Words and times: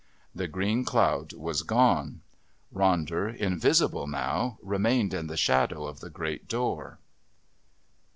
The 0.33 0.47
green 0.47 0.83
cloud 0.83 1.31
was 1.33 1.61
gone. 1.61 2.21
Ronder, 2.73 3.35
invisible 3.37 4.07
now, 4.07 4.57
remained 4.63 5.13
in 5.13 5.27
the 5.27 5.37
shadow 5.37 5.85
of 5.85 5.99
the 5.99 6.09
great 6.09 6.47
door. 6.47 6.97